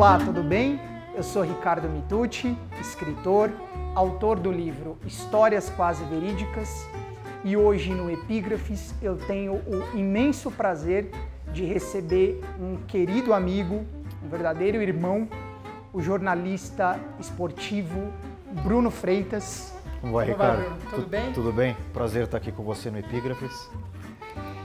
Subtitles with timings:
[0.00, 0.80] Olá, tudo bem?
[1.14, 3.50] Eu sou Ricardo Mitucci, escritor,
[3.94, 6.88] autor do livro Histórias Quase Verídicas
[7.44, 11.10] e hoje no Epígrafes eu tenho o imenso prazer
[11.52, 13.84] de receber um querido amigo,
[14.24, 15.28] um verdadeiro irmão,
[15.92, 18.10] o jornalista esportivo
[18.64, 19.74] Bruno Freitas.
[20.00, 20.64] Como vai, Ricardo?
[20.88, 21.32] Tudo bem?
[21.34, 21.76] Tudo bem.
[21.92, 23.68] Prazer estar aqui com você no Epígrafes.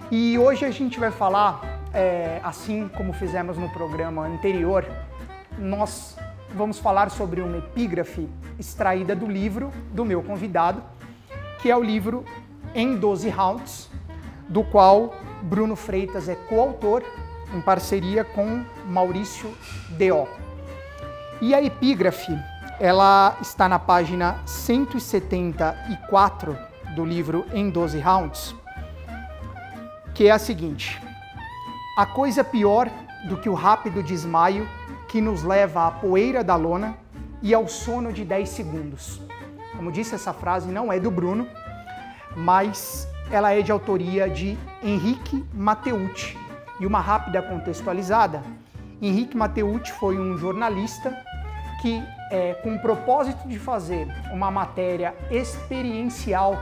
[0.09, 4.86] E hoje a gente vai falar, é, assim como fizemos no programa anterior,
[5.58, 6.18] nós
[6.54, 10.81] vamos falar sobre uma epígrafe extraída do livro do meu convidado,
[11.62, 12.23] que é o livro
[12.73, 13.90] Em 12 Rounds,
[14.48, 17.04] do qual Bruno Freitas é coautor,
[17.54, 19.54] em parceria com Maurício
[19.98, 20.28] D.O.
[21.41, 22.31] E a epígrafe,
[22.80, 26.58] ela está na página 174
[26.95, 28.56] do livro Em 12 Rounds,
[30.14, 31.02] que é a seguinte:
[31.98, 32.90] A coisa pior
[33.28, 34.67] do que o rápido desmaio
[35.16, 36.97] que nos leva à poeira da lona
[37.41, 39.22] e ao sono de 10 segundos.
[39.77, 41.47] Como disse, essa frase não é do Bruno,
[42.35, 46.38] mas ela é de autoria de Henrique Mateucci.
[46.81, 48.44] E uma rápida contextualizada:
[49.02, 51.17] Henrique Mateucci foi um jornalista
[51.81, 56.61] que, é, com o propósito de fazer uma matéria experiencial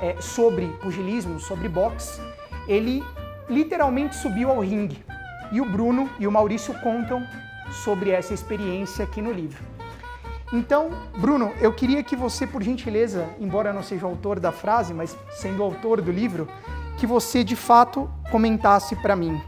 [0.00, 2.18] é, sobre pugilismo, sobre boxe,
[2.66, 3.04] ele
[3.50, 5.04] literalmente subiu ao ringue.
[5.52, 7.22] E o Bruno e o Maurício contam
[7.72, 9.62] sobre essa experiência aqui no livro.
[10.52, 14.92] Então, Bruno, eu queria que você, por gentileza, embora não seja o autor da frase,
[14.92, 16.46] mas sendo autor do livro,
[16.98, 19.40] que você de fato comentasse para mim.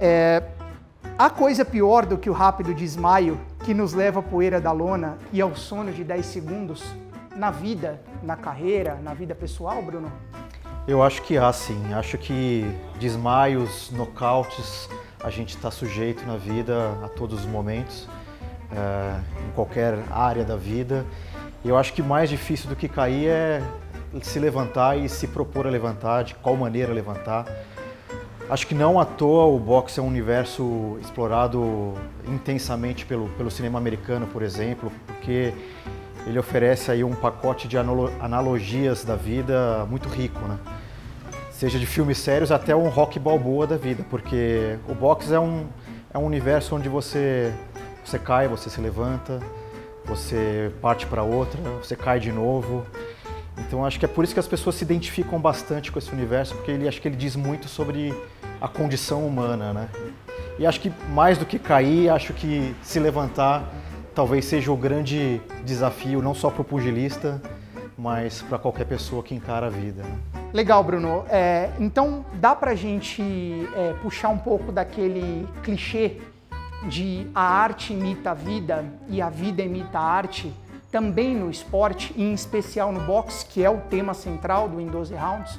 [0.00, 0.42] É,
[1.16, 5.16] há coisa pior do que o rápido desmaio que nos leva à poeira da lona
[5.32, 6.84] e ao sono de 10 segundos
[7.36, 10.10] na vida, na carreira, na vida pessoal, Bruno?
[10.86, 11.94] Eu acho que há sim.
[11.94, 12.64] Acho que
[12.98, 14.88] desmaios, nocautes,
[15.24, 18.06] a gente está sujeito na vida a todos os momentos,
[18.70, 21.04] é, em qualquer área da vida.
[21.64, 23.62] E eu acho que mais difícil do que cair é
[24.22, 27.46] se levantar e se propor a levantar, de qual maneira levantar.
[28.50, 31.94] Acho que não à toa o boxe é um universo explorado
[32.28, 35.54] intensamente pelo, pelo cinema americano, por exemplo, porque
[36.26, 40.58] ele oferece aí um pacote de analogias da vida muito rico, né?
[41.64, 45.64] Seja de filmes sérios até um rock balboa da vida, porque o boxe é um,
[46.12, 47.54] é um universo onde você,
[48.04, 49.40] você cai, você se levanta,
[50.04, 52.84] você parte para outra, você cai de novo.
[53.56, 56.54] Então acho que é por isso que as pessoas se identificam bastante com esse universo,
[56.54, 58.12] porque ele acho que ele diz muito sobre
[58.60, 59.88] a condição humana, né?
[60.58, 63.72] E acho que mais do que cair, acho que se levantar
[64.14, 67.40] talvez seja o grande desafio, não só para o pugilista,
[67.96, 70.02] mas para qualquer pessoa que encara a vida.
[70.02, 70.33] Né?
[70.54, 71.24] Legal, Bruno.
[71.28, 73.20] É, então dá para a gente
[73.74, 76.20] é, puxar um pouco daquele clichê
[76.88, 80.54] de a arte imita a vida e a vida imita a arte,
[80.92, 85.12] também no esporte em especial no boxe, que é o tema central do In 12
[85.16, 85.58] Rounds?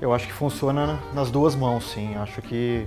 [0.00, 2.14] Eu acho que funciona nas duas mãos, sim.
[2.14, 2.86] Acho que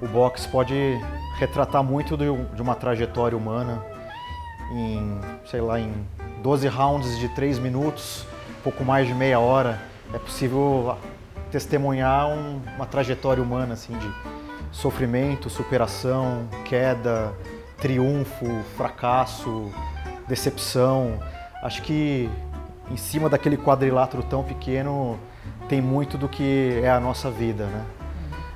[0.00, 0.98] o boxe pode
[1.38, 3.84] retratar muito de uma trajetória humana
[4.72, 5.92] em, sei lá, em
[6.42, 8.26] 12 rounds de 3 minutos,
[8.62, 10.96] pouco mais de meia hora, é possível
[11.50, 14.12] testemunhar um, uma trajetória humana assim de
[14.72, 17.32] sofrimento, superação, queda,
[17.80, 19.70] triunfo, fracasso,
[20.26, 21.18] decepção.
[21.62, 22.28] Acho que
[22.90, 25.18] em cima daquele quadrilátero tão pequeno
[25.68, 27.84] tem muito do que é a nossa vida, né?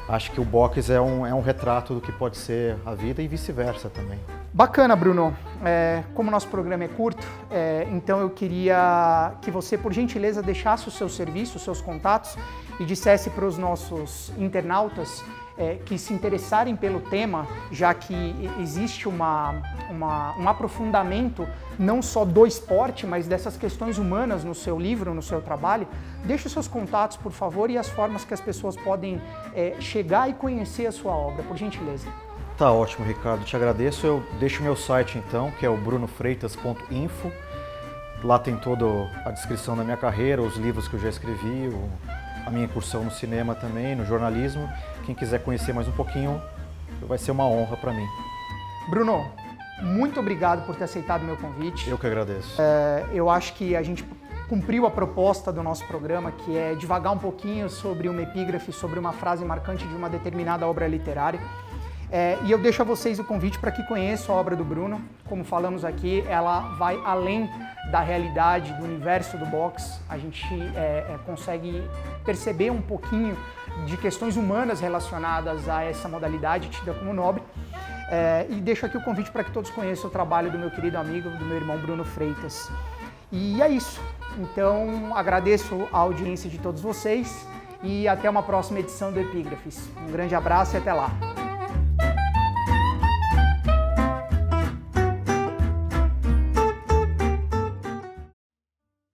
[0.09, 3.23] acho que o box é um, é um retrato do que pode ser a vida
[3.23, 4.19] e vice-versa também.
[4.53, 5.37] Bacana, Bruno.
[5.65, 10.87] É, como nosso programa é curto, é, então eu queria que você, por gentileza, deixasse
[10.87, 12.37] o seu serviço, os seus contatos
[12.79, 15.25] e dissesse para os nossos internautas
[15.59, 18.15] é, que se interessarem pelo tema, já que
[18.61, 19.61] existe uma,
[19.91, 25.23] uma, um aprofundamento não só do esporte, mas dessas questões humanas no seu livro, no
[25.23, 25.89] seu trabalho.
[26.25, 29.21] Deixe os seus contatos, por favor, e as formas que as pessoas podem
[29.53, 32.07] é, chegar e conhecer a sua obra, por gentileza.
[32.59, 33.45] Tá ótimo, Ricardo.
[33.45, 34.05] Te agradeço.
[34.05, 37.31] Eu deixo meu site então, que é o brunofreitas.info.
[38.25, 38.85] Lá tem toda
[39.25, 41.73] a descrição da minha carreira, os livros que eu já escrevi,
[42.45, 44.69] a minha incursão no cinema também, no jornalismo.
[45.07, 46.43] Quem quiser conhecer mais um pouquinho,
[47.03, 48.07] vai ser uma honra para mim.
[48.91, 49.25] Bruno,
[49.81, 51.89] muito obrigado por ter aceitado o meu convite.
[51.89, 52.61] Eu que agradeço.
[52.61, 54.05] É, eu acho que a gente
[54.49, 58.99] cumpriu a proposta do nosso programa, que é divagar um pouquinho sobre uma epígrafe, sobre
[58.99, 61.39] uma frase marcante de uma determinada obra literária.
[62.11, 65.01] É, e eu deixo a vocês o convite para que conheçam a obra do Bruno.
[65.29, 67.49] Como falamos aqui, ela vai além
[67.91, 70.01] da realidade, do universo do boxe.
[70.09, 71.83] A gente é, é, consegue
[72.25, 73.37] perceber um pouquinho
[73.87, 77.43] de questões humanas relacionadas a essa modalidade tida como nobre.
[78.11, 80.97] É, e deixo aqui o convite para que todos conheçam o trabalho do meu querido
[80.97, 82.71] amigo, do meu irmão Bruno Freitas.
[83.31, 84.01] E é isso.
[84.39, 87.47] Então agradeço a audiência de todos vocês
[87.83, 89.91] e até uma próxima edição do Epígrafes.
[90.07, 91.11] Um grande abraço e até lá.